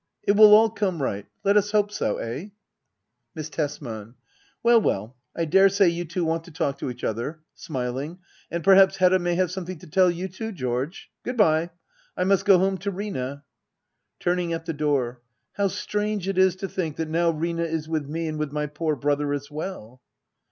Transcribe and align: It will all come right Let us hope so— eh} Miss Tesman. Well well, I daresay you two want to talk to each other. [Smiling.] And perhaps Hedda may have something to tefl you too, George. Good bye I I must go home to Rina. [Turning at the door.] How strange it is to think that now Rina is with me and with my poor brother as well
It 0.23 0.31
will 0.31 0.55
all 0.55 0.71
come 0.71 0.99
right 0.99 1.27
Let 1.43 1.57
us 1.57 1.69
hope 1.73 1.91
so— 1.91 2.17
eh} 2.17 2.47
Miss 3.35 3.51
Tesman. 3.51 4.15
Well 4.63 4.81
well, 4.81 5.15
I 5.35 5.45
daresay 5.45 5.89
you 5.89 6.05
two 6.05 6.25
want 6.25 6.43
to 6.45 6.51
talk 6.51 6.79
to 6.79 6.89
each 6.89 7.03
other. 7.03 7.43
[Smiling.] 7.53 8.17
And 8.49 8.63
perhaps 8.63 8.97
Hedda 8.97 9.19
may 9.19 9.35
have 9.35 9.51
something 9.51 9.77
to 9.77 9.85
tefl 9.85 10.15
you 10.15 10.27
too, 10.27 10.53
George. 10.53 11.11
Good 11.21 11.37
bye 11.37 11.69
I 12.17 12.21
I 12.21 12.23
must 12.23 12.45
go 12.45 12.57
home 12.57 12.79
to 12.79 12.89
Rina. 12.89 13.43
[Turning 14.19 14.53
at 14.53 14.65
the 14.65 14.73
door.] 14.73 15.21
How 15.53 15.67
strange 15.67 16.27
it 16.27 16.39
is 16.39 16.55
to 16.55 16.67
think 16.67 16.95
that 16.95 17.07
now 17.07 17.29
Rina 17.29 17.65
is 17.65 17.87
with 17.87 18.07
me 18.07 18.27
and 18.27 18.39
with 18.39 18.51
my 18.51 18.65
poor 18.65 18.95
brother 18.95 19.33
as 19.33 19.51
well 19.51 20.01